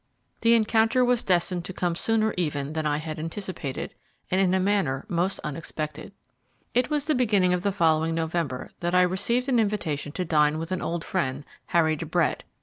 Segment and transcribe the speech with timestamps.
[0.39, 3.93] The encounter was destined to come sooner even than I had anticipated,
[4.31, 6.11] and in a manner most unexpected.
[6.73, 10.57] It was the beginning of the following November that I received an invitation to dine
[10.57, 12.43] with an old friend, Harry de Brett.